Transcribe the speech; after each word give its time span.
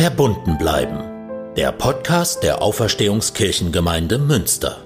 Verbunden 0.00 0.58
bleiben. 0.58 1.54
Der 1.56 1.72
Podcast 1.72 2.44
der 2.44 2.62
Auferstehungskirchengemeinde 2.62 4.20
Münster. 4.20 4.76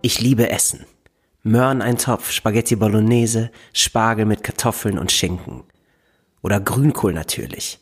Ich 0.00 0.20
liebe 0.20 0.48
Essen. 0.48 0.86
Möhreneintopf, 1.42 2.30
Spaghetti 2.30 2.76
Bolognese, 2.76 3.50
Spargel 3.72 4.26
mit 4.26 4.44
Kartoffeln 4.44 4.96
und 4.96 5.10
Schinken. 5.10 5.64
Oder 6.40 6.60
Grünkohl 6.60 7.12
natürlich. 7.12 7.80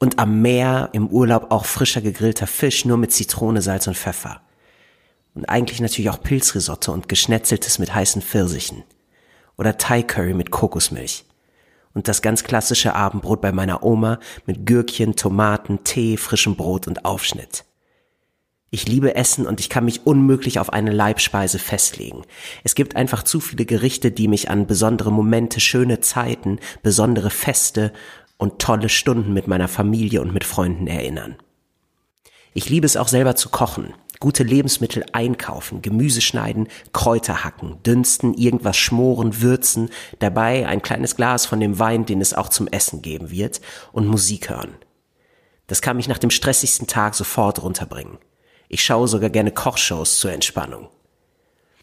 Und 0.00 0.18
am 0.18 0.42
Meer 0.42 0.88
im 0.92 1.06
Urlaub 1.06 1.52
auch 1.52 1.66
frischer 1.66 2.00
gegrillter 2.00 2.48
Fisch, 2.48 2.84
nur 2.84 2.96
mit 2.96 3.12
Zitrone, 3.12 3.62
Salz 3.62 3.86
und 3.86 3.96
Pfeffer. 3.96 4.40
Und 5.34 5.48
eigentlich 5.48 5.80
natürlich 5.80 6.10
auch 6.10 6.22
Pilzrisotto 6.22 6.92
und 6.92 7.08
geschnetzeltes 7.08 7.78
mit 7.78 7.94
heißen 7.94 8.22
Pfirsichen. 8.22 8.82
Oder 9.56 9.78
Thai 9.78 10.02
Curry 10.02 10.34
mit 10.34 10.50
Kokosmilch. 10.50 11.24
Und 11.94 12.08
das 12.08 12.22
ganz 12.22 12.44
klassische 12.44 12.94
Abendbrot 12.94 13.40
bei 13.40 13.52
meiner 13.52 13.82
Oma 13.82 14.20
mit 14.46 14.66
Gürkchen, 14.66 15.16
Tomaten, 15.16 15.84
Tee, 15.84 16.16
frischem 16.16 16.56
Brot 16.56 16.86
und 16.86 17.04
Aufschnitt. 17.04 17.64
Ich 18.70 18.86
liebe 18.86 19.14
Essen 19.14 19.46
und 19.46 19.60
ich 19.60 19.70
kann 19.70 19.86
mich 19.86 20.06
unmöglich 20.06 20.58
auf 20.58 20.72
eine 20.72 20.92
Leibspeise 20.92 21.58
festlegen. 21.58 22.24
Es 22.64 22.74
gibt 22.74 22.96
einfach 22.96 23.22
zu 23.22 23.40
viele 23.40 23.64
Gerichte, 23.64 24.10
die 24.10 24.28
mich 24.28 24.50
an 24.50 24.66
besondere 24.66 25.10
Momente, 25.10 25.58
schöne 25.58 26.00
Zeiten, 26.00 26.58
besondere 26.82 27.30
Feste 27.30 27.92
und 28.36 28.58
tolle 28.58 28.90
Stunden 28.90 29.32
mit 29.32 29.48
meiner 29.48 29.68
Familie 29.68 30.20
und 30.20 30.34
mit 30.34 30.44
Freunden 30.44 30.86
erinnern. 30.86 31.36
Ich 32.52 32.68
liebe 32.68 32.86
es 32.86 32.96
auch 32.96 33.08
selber 33.08 33.36
zu 33.36 33.48
kochen, 33.48 33.94
gute 34.20 34.42
Lebensmittel 34.42 35.04
einkaufen, 35.12 35.82
Gemüse 35.82 36.20
schneiden, 36.20 36.68
Kräuter 36.92 37.44
hacken, 37.44 37.82
dünsten, 37.84 38.34
irgendwas 38.34 38.76
schmoren, 38.76 39.40
würzen, 39.40 39.90
dabei 40.18 40.66
ein 40.66 40.82
kleines 40.82 41.16
Glas 41.16 41.46
von 41.46 41.60
dem 41.60 41.78
Wein, 41.78 42.06
den 42.06 42.20
es 42.20 42.34
auch 42.34 42.48
zum 42.48 42.66
Essen 42.68 43.02
geben 43.02 43.30
wird, 43.30 43.60
und 43.92 44.06
Musik 44.06 44.50
hören. 44.50 44.74
Das 45.66 45.82
kann 45.82 45.96
mich 45.96 46.08
nach 46.08 46.18
dem 46.18 46.30
stressigsten 46.30 46.86
Tag 46.86 47.14
sofort 47.14 47.62
runterbringen. 47.62 48.18
Ich 48.68 48.82
schaue 48.82 49.08
sogar 49.08 49.30
gerne 49.30 49.52
Kochshows 49.52 50.18
zur 50.18 50.32
Entspannung. 50.32 50.88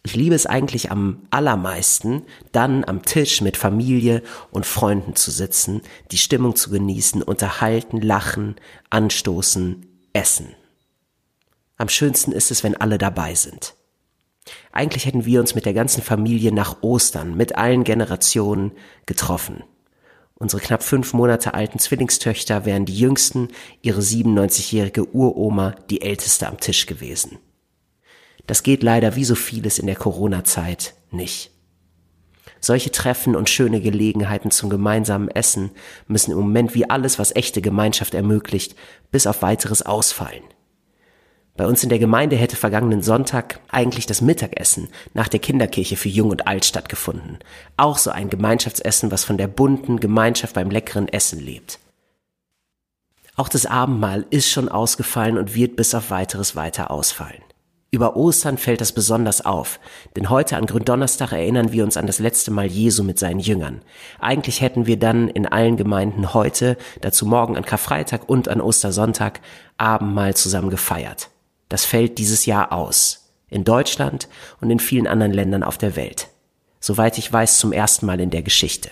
Ich 0.04 0.16
liebe 0.16 0.36
es 0.36 0.46
eigentlich 0.46 0.92
am 0.92 1.24
allermeisten, 1.32 2.24
dann 2.52 2.84
am 2.86 3.02
Tisch 3.02 3.42
mit 3.42 3.58
Familie 3.58 4.22
und 4.52 4.68
Freunden 4.68 5.16
zu 5.16 5.32
sitzen, 5.32 5.82
die 6.12 6.20
Stimmung 6.20 6.56
zu 6.56 6.70
genießen, 6.70 7.24
unterhalten, 7.24 8.02
lachen, 8.02 8.56
anstoßen, 8.92 9.88
essen. 10.14 10.56
Am 11.78 11.90
schönsten 11.90 12.32
ist 12.32 12.52
es, 12.52 12.64
wenn 12.64 12.76
alle 12.76 12.98
dabei 12.98 13.36
sind. 13.36 13.76
Eigentlich 14.72 15.06
hätten 15.06 15.26
wir 15.26 15.40
uns 15.40 15.56
mit 15.56 15.66
der 15.66 15.74
ganzen 15.74 16.02
Familie 16.02 16.52
nach 16.52 16.84
Ostern, 16.84 17.36
mit 17.36 17.58
allen 17.58 17.84
Generationen 17.84 18.72
getroffen. 19.06 19.64
Unsere 20.36 20.62
knapp 20.62 20.84
fünf 20.84 21.14
Monate 21.14 21.54
alten 21.54 21.80
Zwillingstöchter 21.80 22.66
wären 22.66 22.86
die 22.86 22.98
jüngsten, 22.98 23.50
ihre 23.82 24.02
97-jährige 24.02 25.16
Uroma 25.16 25.76
die 25.90 26.02
älteste 26.02 26.48
am 26.48 26.60
Tisch 26.60 26.86
gewesen. 26.86 27.40
Das 28.46 28.62
geht 28.62 28.84
leider 28.84 29.16
wie 29.16 29.26
so 29.26 29.36
vieles 29.36 29.80
in 29.80 29.88
der 29.88 29.96
Corona-Zeit 29.96 30.94
nicht. 31.10 31.52
Solche 32.60 32.92
Treffen 32.92 33.36
und 33.36 33.50
schöne 33.50 33.80
Gelegenheiten 33.80 34.52
zum 34.52 34.70
gemeinsamen 34.70 35.30
Essen 35.30 35.72
müssen 36.08 36.32
im 36.32 36.38
Moment 36.38 36.76
wie 36.76 36.90
alles, 36.90 37.18
was 37.18 37.36
echte 37.36 37.62
Gemeinschaft 37.62 38.14
ermöglicht, 38.14 38.76
bis 39.12 39.28
auf 39.28 39.42
weiteres 39.42 39.84
ausfallen. 39.84 40.44
Bei 41.58 41.66
uns 41.66 41.82
in 41.84 41.90
der 41.90 42.00
Gemeinde 42.00 42.36
hätte 42.36 42.58
vergangenen 42.58 43.02
Sonntag 43.02 43.62
eigentlich 43.70 44.06
das 44.06 44.22
Mittagessen 44.22 44.90
nach 45.14 45.30
der 45.30 45.40
Kinderkirche 45.40 45.96
für 45.96 46.10
Jung 46.10 46.30
und 46.30 46.48
Alt 46.48 46.66
stattgefunden. 46.66 47.40
Auch 47.78 47.98
so 47.98 48.12
ein 48.12 48.30
Gemeinschaftsessen, 48.30 49.10
was 49.10 49.24
von 49.24 49.38
der 49.38 49.48
bunten 49.48 50.02
Gemeinschaft 50.02 50.54
beim 50.54 50.70
leckeren 50.70 51.08
Essen 51.08 51.40
lebt. 51.40 51.80
Auch 53.38 53.48
das 53.48 53.66
Abendmahl 53.66 54.26
ist 54.32 54.50
schon 54.50 54.68
ausgefallen 54.68 55.38
und 55.38 55.56
wird 55.56 55.78
bis 55.78 55.96
auf 55.96 56.10
weiteres 56.10 56.58
weiter 56.58 56.92
ausfallen. 56.92 57.42
Über 57.90 58.18
Ostern 58.18 58.58
fällt 58.58 58.82
das 58.82 58.92
besonders 58.92 59.46
auf, 59.46 59.80
denn 60.18 60.30
heute 60.30 60.58
an 60.58 60.66
Gründonnerstag 60.66 61.32
erinnern 61.32 61.72
wir 61.72 61.86
uns 61.86 61.96
an 61.96 62.08
das 62.08 62.20
letzte 62.20 62.52
Mal 62.52 62.66
Jesu 62.66 63.04
mit 63.04 63.18
seinen 63.18 63.40
Jüngern. 63.40 63.82
Eigentlich 64.20 64.60
hätten 64.60 64.88
wir 64.88 65.00
dann 65.00 65.30
in 65.30 65.46
allen 65.46 65.78
Gemeinden 65.78 66.34
heute, 66.34 66.76
dazu 67.00 67.26
morgen 67.26 67.56
an 67.56 67.64
Karfreitag 67.64 68.28
und 68.28 68.50
an 68.50 68.60
Ostersonntag, 68.60 69.40
Abendmahl 69.78 70.36
zusammen 70.36 70.70
gefeiert. 70.70 71.30
Das 71.76 71.84
fällt 71.84 72.20
dieses 72.20 72.46
Jahr 72.46 72.72
aus. 72.72 73.34
In 73.50 73.66
Deutschland 73.66 74.30
und 74.62 74.72
in 74.72 74.80
vielen 74.80 75.08
anderen 75.08 75.34
Ländern 75.34 75.62
auf 75.62 75.78
der 75.78 75.98
Welt. 75.98 76.30
Soweit 76.80 77.18
ich 77.18 77.30
weiß, 77.30 77.58
zum 77.58 77.74
ersten 77.74 78.06
Mal 78.06 78.22
in 78.22 78.30
der 78.30 78.44
Geschichte. 78.44 78.92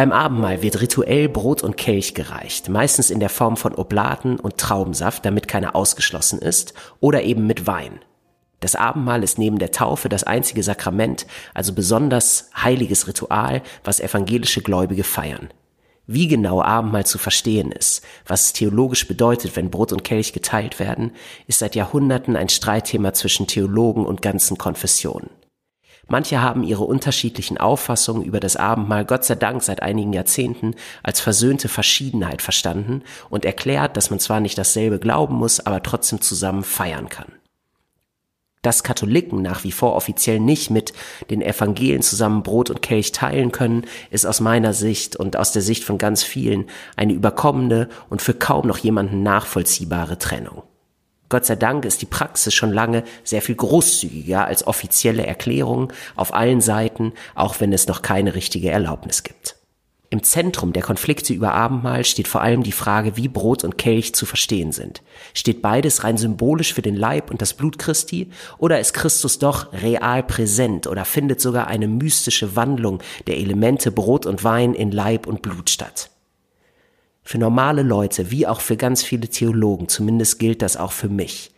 Beim 0.00 0.12
Abendmahl 0.12 0.62
wird 0.62 0.80
rituell 0.80 1.28
Brot 1.28 1.62
und 1.62 1.76
Kelch 1.76 2.14
gereicht, 2.14 2.70
meistens 2.70 3.10
in 3.10 3.20
der 3.20 3.28
Form 3.28 3.58
von 3.58 3.74
Oblaten 3.74 4.40
und 4.40 4.56
Traubensaft, 4.56 5.26
damit 5.26 5.46
keiner 5.46 5.76
ausgeschlossen 5.76 6.38
ist, 6.38 6.72
oder 7.00 7.22
eben 7.22 7.46
mit 7.46 7.66
Wein. 7.66 8.00
Das 8.60 8.76
Abendmahl 8.76 9.22
ist 9.22 9.36
neben 9.36 9.58
der 9.58 9.72
Taufe 9.72 10.08
das 10.08 10.24
einzige 10.24 10.62
Sakrament, 10.62 11.26
also 11.52 11.74
besonders 11.74 12.48
heiliges 12.56 13.08
Ritual, 13.08 13.60
was 13.84 14.00
evangelische 14.00 14.62
Gläubige 14.62 15.04
feiern. 15.04 15.50
Wie 16.06 16.28
genau 16.28 16.62
Abendmahl 16.62 17.04
zu 17.04 17.18
verstehen 17.18 17.70
ist, 17.70 18.02
was 18.26 18.46
es 18.46 18.52
theologisch 18.54 19.06
bedeutet, 19.06 19.54
wenn 19.54 19.68
Brot 19.68 19.92
und 19.92 20.02
Kelch 20.02 20.32
geteilt 20.32 20.78
werden, 20.78 21.12
ist 21.46 21.58
seit 21.58 21.74
Jahrhunderten 21.74 22.36
ein 22.36 22.48
Streitthema 22.48 23.12
zwischen 23.12 23.48
Theologen 23.48 24.06
und 24.06 24.22
ganzen 24.22 24.56
Konfessionen. 24.56 25.28
Manche 26.10 26.42
haben 26.42 26.64
ihre 26.64 26.82
unterschiedlichen 26.82 27.56
Auffassungen 27.58 28.24
über 28.24 28.40
das 28.40 28.56
Abendmahl 28.56 29.04
Gott 29.04 29.24
sei 29.24 29.36
Dank 29.36 29.62
seit 29.62 29.80
einigen 29.80 30.12
Jahrzehnten 30.12 30.74
als 31.04 31.20
versöhnte 31.20 31.68
Verschiedenheit 31.68 32.42
verstanden 32.42 33.02
und 33.30 33.44
erklärt, 33.44 33.96
dass 33.96 34.10
man 34.10 34.18
zwar 34.18 34.40
nicht 34.40 34.58
dasselbe 34.58 34.98
glauben 34.98 35.36
muss, 35.36 35.60
aber 35.60 35.84
trotzdem 35.84 36.20
zusammen 36.20 36.64
feiern 36.64 37.08
kann. 37.08 37.32
Dass 38.60 38.82
Katholiken 38.82 39.40
nach 39.40 39.62
wie 39.62 39.70
vor 39.70 39.94
offiziell 39.94 40.40
nicht 40.40 40.68
mit 40.68 40.92
den 41.30 41.42
Evangelien 41.42 42.02
zusammen 42.02 42.42
Brot 42.42 42.70
und 42.70 42.82
Kelch 42.82 43.12
teilen 43.12 43.52
können, 43.52 43.86
ist 44.10 44.26
aus 44.26 44.40
meiner 44.40 44.74
Sicht 44.74 45.14
und 45.14 45.36
aus 45.36 45.52
der 45.52 45.62
Sicht 45.62 45.84
von 45.84 45.96
ganz 45.96 46.24
vielen 46.24 46.66
eine 46.96 47.12
überkommene 47.12 47.88
und 48.08 48.20
für 48.20 48.34
kaum 48.34 48.66
noch 48.66 48.78
jemanden 48.78 49.22
nachvollziehbare 49.22 50.18
Trennung. 50.18 50.64
Gott 51.30 51.46
sei 51.46 51.56
Dank 51.56 51.86
ist 51.86 52.02
die 52.02 52.06
Praxis 52.06 52.52
schon 52.52 52.72
lange 52.72 53.04
sehr 53.24 53.40
viel 53.40 53.54
großzügiger 53.54 54.44
als 54.44 54.66
offizielle 54.66 55.24
Erklärungen 55.26 55.88
auf 56.16 56.34
allen 56.34 56.60
Seiten, 56.60 57.12
auch 57.34 57.60
wenn 57.60 57.72
es 57.72 57.86
noch 57.86 58.02
keine 58.02 58.34
richtige 58.34 58.70
Erlaubnis 58.70 59.22
gibt. 59.22 59.56
Im 60.12 60.24
Zentrum 60.24 60.72
der 60.72 60.82
Konflikte 60.82 61.32
über 61.32 61.54
Abendmahl 61.54 62.04
steht 62.04 62.26
vor 62.26 62.40
allem 62.40 62.64
die 62.64 62.72
Frage, 62.72 63.16
wie 63.16 63.28
Brot 63.28 63.62
und 63.62 63.78
Kelch 63.78 64.12
zu 64.12 64.26
verstehen 64.26 64.72
sind. 64.72 65.02
Steht 65.34 65.62
beides 65.62 66.02
rein 66.02 66.16
symbolisch 66.16 66.74
für 66.74 66.82
den 66.82 66.96
Leib 66.96 67.30
und 67.30 67.40
das 67.40 67.54
Blut 67.54 67.78
Christi 67.78 68.28
oder 68.58 68.80
ist 68.80 68.92
Christus 68.92 69.38
doch 69.38 69.72
real 69.72 70.24
präsent 70.24 70.88
oder 70.88 71.04
findet 71.04 71.40
sogar 71.40 71.68
eine 71.68 71.86
mystische 71.86 72.56
Wandlung 72.56 73.00
der 73.28 73.38
Elemente 73.38 73.92
Brot 73.92 74.26
und 74.26 74.42
Wein 74.42 74.74
in 74.74 74.90
Leib 74.90 75.28
und 75.28 75.42
Blut 75.42 75.70
statt? 75.70 76.10
Für 77.30 77.38
normale 77.38 77.84
Leute, 77.84 78.32
wie 78.32 78.48
auch 78.48 78.60
für 78.60 78.76
ganz 78.76 79.04
viele 79.04 79.28
Theologen, 79.28 79.86
zumindest 79.86 80.40
gilt 80.40 80.62
das 80.62 80.76
auch 80.76 80.90
für 80.90 81.08
mich, 81.08 81.52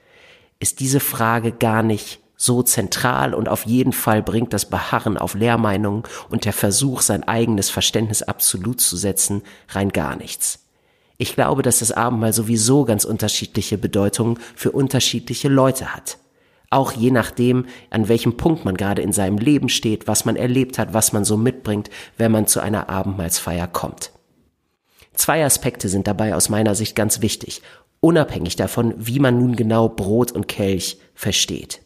ist 0.58 0.80
diese 0.80 1.00
Frage 1.00 1.50
gar 1.50 1.82
nicht 1.82 2.20
so 2.36 2.62
zentral 2.62 3.32
und 3.32 3.48
auf 3.48 3.64
jeden 3.64 3.94
Fall 3.94 4.22
bringt 4.22 4.52
das 4.52 4.68
Beharren 4.68 5.16
auf 5.16 5.32
Lehrmeinungen 5.32 6.02
und 6.28 6.44
der 6.44 6.52
Versuch, 6.52 7.00
sein 7.00 7.26
eigenes 7.26 7.70
Verständnis 7.70 8.22
absolut 8.22 8.82
zu 8.82 8.98
setzen, 8.98 9.40
rein 9.70 9.88
gar 9.88 10.14
nichts. 10.14 10.58
Ich 11.16 11.36
glaube, 11.36 11.62
dass 11.62 11.78
das 11.78 11.90
Abendmahl 11.90 12.34
sowieso 12.34 12.84
ganz 12.84 13.06
unterschiedliche 13.06 13.78
Bedeutungen 13.78 14.38
für 14.54 14.72
unterschiedliche 14.72 15.48
Leute 15.48 15.94
hat. 15.94 16.18
Auch 16.68 16.92
je 16.92 17.10
nachdem, 17.10 17.64
an 17.88 18.08
welchem 18.08 18.36
Punkt 18.36 18.66
man 18.66 18.76
gerade 18.76 19.00
in 19.00 19.14
seinem 19.14 19.38
Leben 19.38 19.70
steht, 19.70 20.06
was 20.06 20.26
man 20.26 20.36
erlebt 20.36 20.78
hat, 20.78 20.92
was 20.92 21.14
man 21.14 21.24
so 21.24 21.38
mitbringt, 21.38 21.88
wenn 22.18 22.30
man 22.30 22.46
zu 22.46 22.60
einer 22.60 22.90
Abendmahlsfeier 22.90 23.68
kommt. 23.68 24.12
Zwei 25.14 25.44
Aspekte 25.44 25.88
sind 25.88 26.06
dabei 26.06 26.34
aus 26.34 26.48
meiner 26.48 26.74
Sicht 26.74 26.96
ganz 26.96 27.20
wichtig, 27.20 27.62
unabhängig 28.00 28.56
davon, 28.56 28.94
wie 28.96 29.20
man 29.20 29.38
nun 29.38 29.56
genau 29.56 29.88
Brot 29.88 30.32
und 30.32 30.48
Kelch 30.48 30.98
versteht. 31.14 31.80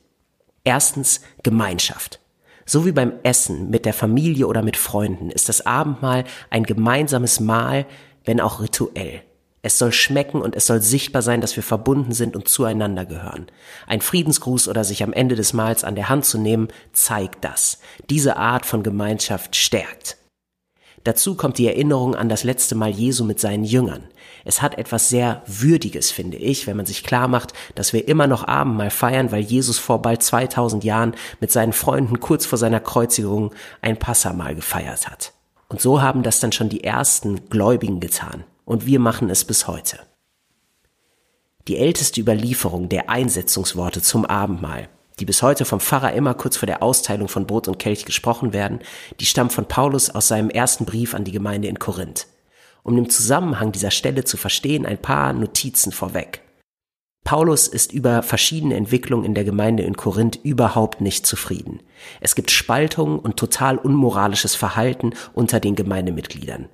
Erstens 0.65 1.21
Gemeinschaft. 1.43 2.21
So 2.65 2.85
wie 2.85 2.93
beim 2.93 3.13
Essen 3.23 3.71
mit 3.71 3.85
der 3.85 3.93
Familie 3.93 4.49
oder 4.49 4.63
mit 4.63 4.77
Freunden 4.77 5.31
ist 5.31 5.49
das 5.49 5.65
Abendmahl 5.67 6.25
ein 6.51 6.65
gemeinsames 6.65 7.39
Mahl, 7.39 7.87
wenn 8.25 8.41
auch 8.41 8.61
rituell. 8.61 9.23
Es 9.63 9.79
soll 9.79 9.93
schmecken 9.93 10.43
und 10.43 10.55
es 10.55 10.67
soll 10.67 10.81
sichtbar 10.81 11.23
sein, 11.23 11.41
dass 11.41 11.57
wir 11.57 11.63
verbunden 11.63 12.13
sind 12.13 12.37
und 12.37 12.49
zueinander 12.49 13.05
gehören. 13.05 13.47
Ein 13.87 14.01
Friedensgruß 14.01 14.69
oder 14.69 14.85
sich 14.85 15.03
am 15.03 15.13
Ende 15.13 15.35
des 15.35 15.53
Mahls 15.53 15.83
an 15.85 15.97
der 15.97 16.09
Hand 16.09 16.25
zu 16.25 16.39
nehmen, 16.39 16.69
zeigt 16.93 17.45
das. 17.45 17.81
Diese 18.09 18.37
Art 18.37 18.65
von 18.65 18.83
Gemeinschaft 18.83 19.57
stärkt. 19.57 20.19
Dazu 21.07 21.37
kommt 21.37 21.59
die 21.59 21.69
Erinnerung 21.69 22.17
an 22.17 22.29
das 22.29 22.43
letzte 22.43 22.75
Mal 22.75 22.91
Jesu 22.91 23.23
mit 23.23 23.39
seinen 23.39 23.63
Jüngern. 23.63 24.09
Es 24.45 24.61
hat 24.61 24.77
etwas 24.77 25.09
sehr 25.09 25.41
Würdiges, 25.47 26.11
finde 26.11 26.37
ich, 26.37 26.67
wenn 26.67 26.77
man 26.77 26.85
sich 26.85 27.05
klar 27.05 27.29
macht, 27.29 27.53
dass 27.77 27.93
wir 27.93 28.09
immer 28.09 28.27
noch 28.27 28.49
Abendmahl 28.49 28.91
feiern, 28.91 29.31
weil 29.31 29.43
Jesus 29.43 29.79
vor 29.79 30.03
bald 30.03 30.25
2000 30.25 30.83
Jahren 30.83 31.15
mit 31.39 31.53
seinen 31.53 31.73
Freunden 31.73 32.19
kurz 32.19 32.45
vor 32.45 32.59
seiner 32.59 32.81
Kreuzigung 32.81 33.55
ein 33.83 34.01
Passamal 34.01 34.57
gefeiert 34.57 35.09
hat. 35.09 35.33
Und 35.69 35.81
so 35.81 36.03
haben 36.03 36.25
das 36.25 36.41
dann 36.41 36.51
schon 36.51 36.71
die 36.71 36.83
ersten 36.83 37.49
Gläubigen 37.51 38.01
getan 38.01 38.43
und 38.65 38.87
wir 38.87 38.99
machen 38.99 39.31
es 39.31 39.45
bis 39.45 39.69
heute. 39.69 40.01
Die 41.69 41.77
älteste 41.77 42.21
Überlieferung 42.21 42.89
der 42.89 43.11
Einsetzungsworte 43.11 44.03
zum 44.03 44.25
Abendmahl, 44.25 44.89
die 45.19 45.25
bis 45.25 45.43
heute 45.43 45.65
vom 45.65 45.81
Pfarrer 45.81 46.13
immer 46.13 46.35
kurz 46.35 46.57
vor 46.57 46.67
der 46.67 46.83
Austeilung 46.83 47.29
von 47.29 47.47
Brot 47.47 47.69
und 47.69 47.79
Kelch 47.79 48.05
gesprochen 48.05 48.53
werden, 48.53 48.81
die 49.19 49.27
stammt 49.27 49.53
von 49.53 49.67
Paulus 49.67 50.11
aus 50.11 50.29
seinem 50.29 50.51
ersten 50.51 50.85
Brief 50.85 51.15
an 51.15 51.25
die 51.25 51.33
Gemeinde 51.33 51.69
in 51.69 51.79
Korinth. 51.79 52.27
Um 52.83 52.95
den 52.95 53.11
Zusammenhang 53.11 53.73
dieser 53.73 53.91
Stelle 53.91 54.25
zu 54.25 54.37
verstehen, 54.37 54.87
ein 54.87 54.99
paar 54.99 55.33
Notizen 55.33 55.91
vorweg. 55.91 56.43
Paulus 57.25 57.67
ist 57.67 57.93
über 57.93 58.23
verschiedene 58.23 58.77
Entwicklungen 58.77 59.25
in 59.25 59.35
der 59.35 59.43
Gemeinde 59.43 59.83
in 59.83 59.97
Korinth 59.97 60.39
überhaupt 60.45 61.01
nicht 61.01 61.27
zufrieden. 61.27 61.81
Es 62.21 62.37
gibt 62.37 62.53
Spaltungen 62.53 63.19
und 63.19 63.37
total 63.37 63.79
unmoralisches 63.79 64.55
Verhalten 64.55 65.13
unter 65.35 65.59
den 65.59 65.75
Gemeindemitgliedern. 65.75 66.69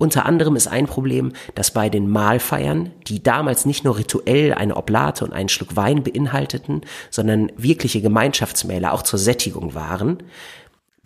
Unter 0.00 0.26
anderem 0.26 0.54
ist 0.54 0.68
ein 0.68 0.86
Problem, 0.86 1.32
dass 1.56 1.72
bei 1.72 1.88
den 1.88 2.08
Mahlfeiern, 2.08 2.92
die 3.08 3.20
damals 3.20 3.66
nicht 3.66 3.84
nur 3.84 3.98
rituell 3.98 4.54
eine 4.54 4.76
Oblate 4.76 5.24
und 5.24 5.32
einen 5.32 5.48
Schluck 5.48 5.74
Wein 5.74 6.04
beinhalteten, 6.04 6.82
sondern 7.10 7.50
wirkliche 7.56 8.00
Gemeinschaftsmähle 8.00 8.92
auch 8.92 9.02
zur 9.02 9.18
Sättigung 9.18 9.74
waren, 9.74 10.18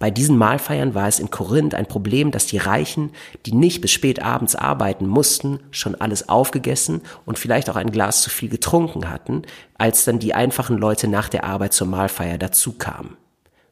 bei 0.03 0.11
diesen 0.11 0.37
Mahlfeiern 0.37 0.97
war 0.97 1.07
es 1.07 1.21
in 1.21 1.31
Korinth 1.31 1.77
ein 1.77 1.87
Problem, 1.87 2.33
dass 2.33 2.47
die 2.47 2.59
Reichen, 2.59 3.13
die 3.47 3.53
nicht 3.53 3.81
bis 3.81 3.93
spät 3.93 4.21
abends 4.21 4.57
arbeiten 4.57 5.07
mussten, 5.07 5.61
schon 5.71 5.95
alles 5.95 6.29
aufgegessen 6.29 7.03
und 7.25 7.39
vielleicht 7.39 7.71
auch 7.71 7.77
ein 7.77 7.93
Glas 7.93 8.21
zu 8.21 8.29
viel 8.29 8.49
getrunken 8.49 9.09
hatten, 9.09 9.43
als 9.79 10.05
dann 10.05 10.19
die 10.19 10.35
einfachen 10.35 10.77
Leute 10.77 11.07
nach 11.07 11.29
der 11.29 11.45
Arbeit 11.45 11.73
zur 11.73 11.87
Mahlfeier 11.87 12.37
dazu 12.37 12.73
kamen. 12.73 13.17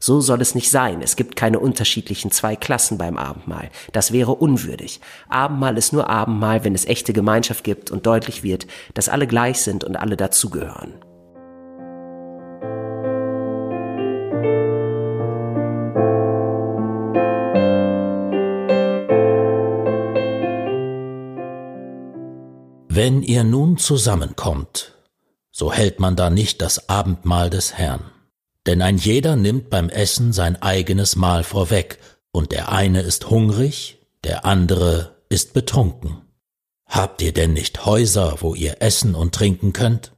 So 0.03 0.23
soll 0.23 0.41
es 0.41 0.55
nicht 0.55 0.71
sein. 0.71 1.03
Es 1.03 1.15
gibt 1.15 1.37
keine 1.37 1.59
unterschiedlichen 1.59 2.31
zwei 2.31 2.57
Klassen 2.57 2.97
beim 2.97 3.19
Abendmahl. 3.19 3.69
Das 3.93 4.13
wäre 4.13 4.35
unwürdig. 4.35 5.01
Abendmahl 5.29 5.77
ist 5.77 5.93
nur 5.93 6.09
Abendmahl, 6.09 6.65
wenn 6.65 6.75
es 6.75 6.87
echte 6.87 7.13
Gemeinschaft 7.13 7.65
gibt 7.65 7.91
und 7.91 8.07
deutlich 8.07 8.43
wird, 8.43 8.67
dass 8.95 9.11
alle 9.11 9.27
gleich 9.27 9.61
sind 9.61 9.85
und 9.85 9.97
alle 9.97 10.17
dazugehören. 10.17 10.95
Wenn 22.89 23.23
ihr 23.23 23.45
nun 23.45 23.77
zusammenkommt, 23.77 24.95
so 25.53 25.73
hält 25.73 26.01
man 26.01 26.17
da 26.17 26.31
nicht 26.31 26.63
das 26.63 26.89
Abendmahl 26.89 27.51
des 27.51 27.75
Herrn. 27.75 28.01
Denn 28.71 28.83
ein 28.83 28.99
jeder 28.99 29.35
nimmt 29.35 29.69
beim 29.69 29.89
Essen 29.89 30.33
sein 30.33 30.63
eigenes 30.63 31.17
Mahl 31.17 31.43
vorweg, 31.43 31.99
und 32.31 32.53
der 32.53 32.71
eine 32.71 33.01
ist 33.01 33.29
hungrig, 33.29 33.99
der 34.23 34.45
andere 34.45 35.17
ist 35.29 35.55
betrunken. 35.55 36.23
Habt 36.87 37.21
ihr 37.21 37.33
denn 37.33 37.53
nicht 37.53 37.85
Häuser, 37.85 38.37
wo 38.43 38.55
ihr 38.55 38.77
essen 38.79 39.17
und 39.17 39.35
trinken 39.35 39.73
könnt? 39.73 40.13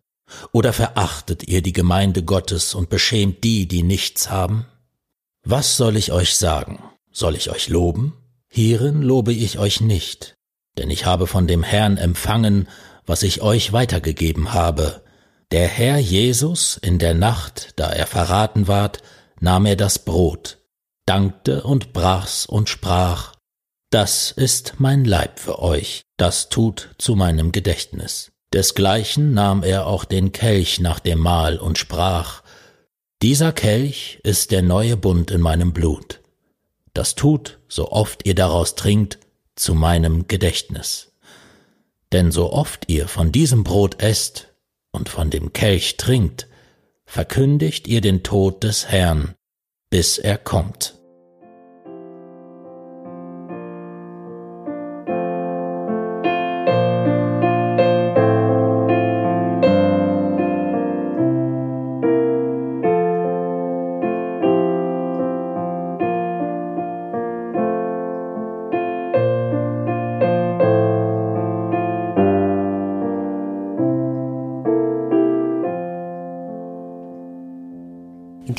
Oder 0.53 0.75
verachtet 0.75 1.49
ihr 1.49 1.63
die 1.63 1.73
Gemeinde 1.73 2.25
Gottes 2.25 2.75
und 2.75 2.91
beschämt 2.91 3.43
die, 3.43 3.67
die 3.67 3.83
nichts 3.83 4.29
haben? 4.31 4.67
Was 5.43 5.79
soll 5.79 5.97
ich 5.97 6.13
euch 6.13 6.37
sagen? 6.37 6.83
Soll 7.11 7.37
ich 7.37 7.51
euch 7.51 7.71
loben? 7.71 8.19
Hierin 8.51 9.01
lobe 9.01 9.33
ich 9.33 9.59
euch 9.59 9.81
nicht, 9.81 10.35
denn 10.77 10.91
ich 10.91 11.07
habe 11.07 11.27
von 11.27 11.47
dem 11.47 11.63
Herrn 11.63 11.97
empfangen, 11.97 12.69
was 13.07 13.23
ich 13.23 13.41
euch 13.41 13.73
weitergegeben 13.73 14.53
habe, 14.53 15.02
der 15.53 15.69
Herr 15.69 15.99
Jesus 15.99 16.79
in 16.79 16.99
der 16.99 17.13
Nacht, 17.13 17.75
da 17.77 17.91
er 17.91 18.07
verraten 18.07 18.69
ward, 18.69 19.03
nahm 19.39 19.67
er 19.67 19.77
das 19.77 19.99
Brot, 19.99 20.59
dankte 21.05 21.63
und 21.63 21.93
brach's 21.93 22.47
und 22.47 22.71
sprach, 22.71 23.35
Das 23.91 24.31
ist 24.31 24.75
mein 24.79 25.05
Leib 25.05 25.39
für 25.39 25.59
euch, 25.59 26.05
das 26.17 26.49
tut 26.49 26.95
zu 26.97 27.17
meinem 27.17 27.53
Gedächtnis. 27.53 28.33
Desgleichen 28.55 29.35
nahm 29.35 29.63
er 29.63 29.87
auch 29.87 30.07
den 30.07 30.33
Kelch 30.33 30.81
nach 30.81 31.01
dem 31.01 31.19
Mahl 31.19 31.59
und 31.59 31.77
sprach, 31.77 32.43
Dieser 33.21 33.53
Kelch 33.53 34.21
ist 34.23 34.53
der 34.53 34.63
neue 34.63 34.97
Bund 34.97 35.31
in 35.31 35.43
meinem 35.43 35.75
Blut. 35.75 36.21
Das 36.95 37.15
tut, 37.15 37.59
so 37.69 37.93
oft 37.93 38.25
ihr 38.25 38.35
daraus 38.35 38.75
trinkt, 38.75 39.19
zu 39.55 39.75
meinem 39.75 40.29
Gedächtnis. 40.29 41.13
Denn 42.11 42.33
so 42.33 42.53
oft 42.53 42.89
ihr 42.89 43.07
von 43.07 43.33
diesem 43.33 43.65
Brot 43.65 44.03
esst 44.03 44.52
und 44.93 45.09
von 45.09 45.31
dem 45.31 45.53
Kelch 45.53 45.97
trinkt, 45.97 46.49
verkündigt 47.05 47.89
ihr 47.89 48.01
den 48.01 48.23
Tod 48.23 48.63
des 48.63 48.89
Herrn, 48.89 49.35
bis 49.91 50.19
er 50.19 50.39
kommt. 50.39 51.02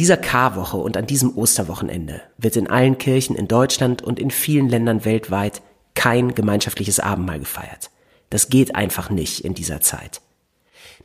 Dieser 0.04 0.18
Karwoche 0.18 0.76
und 0.76 0.98
an 0.98 1.08
diesem 1.08 1.38
Osterwochenende 1.38 2.20
wird 2.38 2.58
in 2.58 2.70
allen 2.70 2.98
Kirchen 2.98 3.38
in 3.38 3.48
Deutschland 3.48 4.02
und 4.02 4.20
in 4.20 4.32
vielen 4.32 4.68
Ländern 4.68 5.06
weltweit 5.06 5.62
kein 5.96 6.36
gemeinschaftliches 6.36 7.00
Abendmahl 7.00 7.40
gefeiert. 7.40 7.90
Das 8.30 8.50
geht 8.50 8.76
einfach 8.76 9.10
nicht 9.10 9.46
in 9.46 9.54
dieser 9.54 9.80
Zeit. 9.80 10.20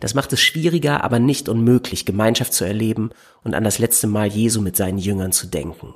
Das 0.00 0.14
macht 0.14 0.32
es 0.32 0.40
schwieriger, 0.40 1.04
aber 1.04 1.20
nicht 1.20 1.48
unmöglich, 1.48 2.06
Gemeinschaft 2.06 2.52
zu 2.52 2.64
erleben 2.64 3.10
und 3.44 3.54
an 3.54 3.62
das 3.62 3.78
letzte 3.78 4.08
Mal 4.08 4.26
Jesu 4.26 4.60
mit 4.60 4.74
seinen 4.76 4.98
Jüngern 4.98 5.30
zu 5.30 5.46
denken. 5.46 5.94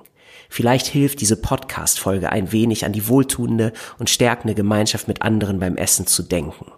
Vielleicht 0.49 0.87
hilft 0.87 1.21
diese 1.21 1.43
Podcast-Folge 1.43 2.31
ein 2.31 2.53
wenig 2.53 2.85
an 2.85 2.93
die 2.93 3.09
wohltuende 3.09 3.73
und 3.99 4.11
stärkende 4.11 4.55
Gemeinschaft 4.55 5.09
mit 5.09 5.23
anderen 5.23 5.59
beim 5.59 5.77
Essen 5.77 6.07
zu 6.07 6.23
denken. 6.23 6.71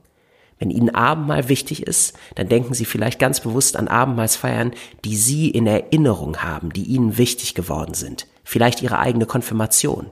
Wenn 0.58 0.70
Ihnen 0.70 0.94
Abendmahl 0.94 1.49
wichtig 1.49 1.87
ist, 1.87 2.16
dann 2.37 2.49
denken 2.49 2.75
Sie 2.75 2.84
vielleicht 2.84 3.18
ganz 3.18 3.40
bewusst 3.40 3.76
an 3.76 3.88
Abendmahlsfeiern, 3.88 4.73
die 5.04 5.16
Sie 5.16 5.50
in 5.50 5.66
Erinnerung 5.66 6.38
haben, 6.38 6.73
die 6.73 6.84
Ihnen 6.84 7.18
wichtig 7.18 7.54
geworden 7.54 7.94
sind. 7.94 8.26
Vielleicht 8.44 8.82
Ihre 8.82 8.99
eigene 8.99 9.26
Konfirmation. 9.26 10.11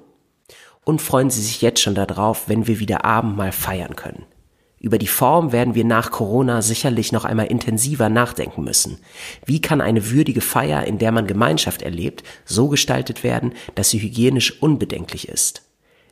Und 0.85 1.01
freuen 1.01 1.31
Sie 1.31 1.43
sich 1.43 1.63
jetzt 1.63 1.81
schon 1.81 1.95
darauf, 1.95 2.49
wenn 2.49 2.67
wir 2.67 2.81
wieder 2.81 3.05
Abendmahl 3.05 3.53
feiern 3.53 3.95
können. 3.95 4.25
Über 4.83 4.99
die 4.99 5.07
Form 5.07 5.53
werden 5.53 5.77
wir 5.77 5.85
nach 5.85 6.11
Corona 6.11 6.61
sicherlich 6.61 7.13
noch 7.13 7.25
einmal 7.25 7.47
intensiver 7.47 8.09
nachdenken 8.09 8.65
müssen. 8.65 8.99
Wie 9.47 9.61
kann 9.61 9.81
eine 9.81 10.11
würdige 10.11 10.41
Feier, 10.41 10.85
in 10.85 10.99
der 10.99 11.13
man 11.13 11.29
Gemeinschaft 11.29 11.83
erlebt, 11.83 12.25
so 12.45 12.67
gestaltet 12.67 13.23
werden, 13.23 13.53
dass 13.77 13.91
sie 13.91 14.03
hygienisch 14.03 14.61
unbedenklich 14.61 15.29
ist? 15.29 15.63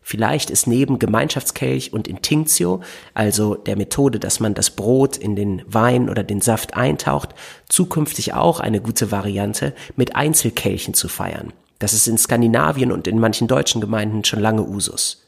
Vielleicht 0.03 0.51
ist 0.51 0.67
neben 0.67 0.99
Gemeinschaftskelch 0.99 1.93
und 1.93 2.09
Intinctio, 2.09 2.81
also 3.15 3.55
der 3.55 3.77
Methode, 3.77 4.19
dass 4.19 4.41
man 4.41 4.55
das 4.55 4.71
Brot 4.71 5.17
in 5.17 5.37
den 5.37 5.63
Wein 5.67 6.09
oder 6.09 6.25
den 6.25 6.41
Saft 6.41 6.75
eintaucht, 6.75 7.35
zukünftig 7.69 8.35
auch 8.35 8.61
eine 8.61 8.81
gute 8.81 9.13
Variante, 9.13 9.75
mit 9.97 10.17
Einzelkelchen 10.17 10.95
zu 10.95 11.09
feiern. 11.09 11.53
Das 11.79 11.93
ist 11.93 12.09
in 12.09 12.19
Skandinavien 12.19 12.93
und 12.93 13.07
in 13.07 13.19
manchen 13.19 13.49
deutschen 13.49 13.81
Gemeinden 13.81 14.25
schon 14.25 14.41
lange 14.41 14.63
Usus. 14.63 15.27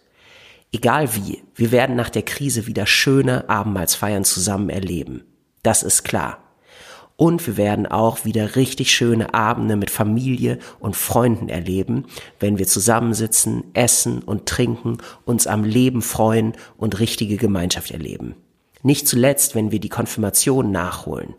Egal 0.73 1.15
wie, 1.15 1.43
wir 1.55 1.71
werden 1.71 1.97
nach 1.97 2.11
der 2.11 2.23
Krise 2.23 2.67
wieder 2.67 2.87
schöne 2.87 3.49
Abendmahlsfeiern 3.49 4.25
zusammen 4.25 4.71
erleben. 4.71 5.25
Das 5.63 5.83
ist 5.83 6.03
klar. 6.03 6.42
Und 7.17 7.47
wir 7.47 7.57
werden 7.57 7.87
auch 7.87 8.25
wieder 8.25 8.57
richtig 8.57 8.93
schöne 8.93 9.35
Abende 9.35 9.77
mit 9.77 9.91
Familie 9.91 10.59
und 10.81 10.97
Freunden 10.97 11.49
erleben, 11.49 12.07
wenn 12.41 12.59
wir 12.59 12.67
zusammensitzen, 12.67 13.65
essen 13.75 14.23
und 14.23 14.47
trinken, 14.47 14.99
uns 15.25 15.47
am 15.47 15.65
Leben 15.65 16.03
freuen 16.03 16.55
und 16.77 16.99
richtige 17.01 17.37
Gemeinschaft 17.37 17.91
erleben. 17.91 18.35
Nicht 18.83 19.07
zuletzt, 19.07 19.55
wenn 19.55 19.71
wir 19.71 19.79
die 19.79 19.89
Konfirmation 19.89 20.73
nachholen. 20.73 21.35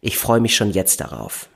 Ich 0.00 0.18
freue 0.18 0.40
mich 0.40 0.56
schon 0.56 0.70
jetzt 0.70 1.00
darauf. 1.00 1.48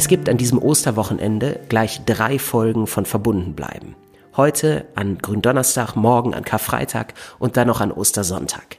Es 0.00 0.08
gibt 0.08 0.30
an 0.30 0.38
diesem 0.38 0.56
Osterwochenende 0.58 1.60
gleich 1.68 2.00
drei 2.06 2.38
Folgen 2.38 2.86
von 2.86 3.04
Verbunden 3.04 3.52
bleiben. 3.52 3.96
Heute 4.34 4.86
an 4.94 5.18
Gründonnerstag, 5.18 5.94
morgen 5.94 6.32
an 6.32 6.42
Karfreitag 6.42 7.12
und 7.38 7.58
dann 7.58 7.66
noch 7.66 7.82
an 7.82 7.92
Ostersonntag. 7.92 8.78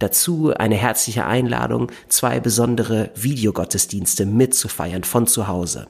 Dazu 0.00 0.52
eine 0.56 0.74
herzliche 0.74 1.24
Einladung, 1.24 1.92
zwei 2.08 2.40
besondere 2.40 3.10
Videogottesdienste 3.14 4.26
mitzufeiern 4.26 5.04
von 5.04 5.28
zu 5.28 5.46
Hause. 5.46 5.86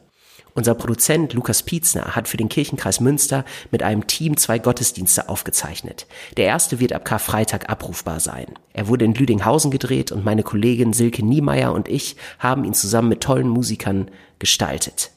Unser 0.57 0.75
Produzent 0.75 1.35
Lukas 1.35 1.63
Pietzner 1.63 2.17
hat 2.17 2.29
für 2.29 2.39
den 2.39 2.49
Kirchenkreis 2.49 2.99
Münster 3.01 3.45
mit 3.71 3.83
einem 3.83 4.07
Team 4.07 4.39
zwei 4.39 4.59
Gottesdienste 4.59 5.29
aufgezeichnet. 5.29 6.07
Der 6.39 6.47
erste 6.47 6.81
wird 6.81 6.95
ab 6.95 7.05
Karfreitag 7.05 7.69
abrufbar 7.69 8.21
sein. 8.21 8.47
Er 8.73 8.89
wurde 8.89 9.05
in 9.05 9.15
Lüdinghausen 9.15 9.71
gedreht 9.71 10.13
und 10.13 10.25
meine 10.25 10.43
Kollegin 10.43 10.95
Silke 10.95 11.23
Niemeyer 11.23 11.75
und 11.75 11.89
ich 11.89 12.17
haben 12.39 12.65
ihn 12.65 12.73
zusammen 12.73 13.11
mit 13.11 13.21
tollen 13.21 13.49
Musikern 13.49 14.11
gestaltet. 14.39 15.11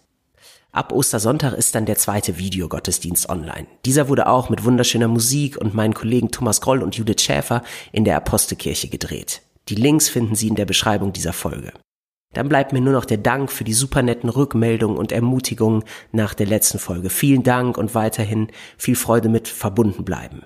Ab 0.73 0.91
Ostersonntag 0.91 1.53
ist 1.53 1.73
dann 1.73 1.85
der 1.85 1.95
zweite 1.95 2.37
Videogottesdienst 2.37 3.29
online. 3.29 3.65
Dieser 3.85 4.09
wurde 4.09 4.27
auch 4.27 4.49
mit 4.49 4.65
wunderschöner 4.65 5.07
Musik 5.07 5.55
und 5.55 5.73
meinen 5.73 5.93
Kollegen 5.93 6.31
Thomas 6.31 6.59
Groll 6.59 6.83
und 6.83 6.97
Judith 6.97 7.21
Schäfer 7.21 7.63
in 7.93 8.03
der 8.03 8.17
Apostelkirche 8.17 8.89
gedreht. 8.89 9.41
Die 9.69 9.75
Links 9.75 10.09
finden 10.09 10.35
Sie 10.35 10.49
in 10.49 10.55
der 10.55 10.65
Beschreibung 10.65 11.13
dieser 11.13 11.31
Folge. 11.31 11.71
Dann 12.33 12.47
bleibt 12.47 12.73
mir 12.73 12.81
nur 12.81 12.93
noch 12.93 13.05
der 13.05 13.17
Dank 13.17 13.51
für 13.51 13.63
die 13.63 13.73
super 13.73 14.01
netten 14.01 14.29
Rückmeldungen 14.29 14.97
und 14.97 15.11
Ermutigungen 15.11 15.83
nach 16.11 16.33
der 16.33 16.45
letzten 16.45 16.77
Folge. 16.77 17.09
Vielen 17.09 17.43
Dank 17.43 17.77
und 17.77 17.95
weiterhin 17.95 18.49
viel 18.77 18.95
Freude 18.95 19.29
mit 19.29 19.47
verbunden 19.47 20.05
bleiben. 20.05 20.43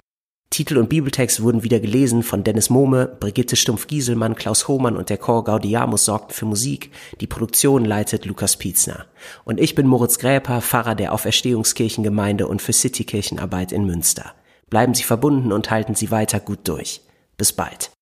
Titel 0.53 0.77
und 0.77 0.87
Bibeltext 0.87 1.41
wurden 1.41 1.63
wieder 1.63 1.79
gelesen 1.79 2.21
von 2.21 2.43
Dennis 2.43 2.69
Mohme, 2.69 3.07
Brigitte 3.19 3.55
Stumpf-Gieselmann, 3.55 4.35
Klaus 4.35 4.67
Hohmann 4.67 4.95
und 4.95 5.09
der 5.09 5.17
Chor 5.17 5.43
Gaudiamus 5.43 6.05
sorgten 6.05 6.35
für 6.35 6.45
Musik. 6.45 6.91
Die 7.21 7.27
Produktion 7.27 7.83
leitet 7.83 8.25
Lukas 8.25 8.57
Pietzner. 8.57 9.07
Und 9.45 9.59
ich 9.59 9.73
bin 9.73 9.87
Moritz 9.87 10.19
Gräper, 10.19 10.61
Pfarrer 10.61 10.93
der 10.93 11.11
Auferstehungskirchengemeinde 11.11 12.47
und 12.47 12.61
für 12.61 12.71
Citykirchenarbeit 12.71 13.71
in 13.71 13.85
Münster. 13.85 14.35
Bleiben 14.69 14.93
Sie 14.93 15.03
verbunden 15.03 15.51
und 15.51 15.71
halten 15.71 15.95
Sie 15.95 16.11
weiter 16.11 16.39
gut 16.39 16.67
durch. 16.67 17.01
Bis 17.35 17.51
bald. 17.51 17.92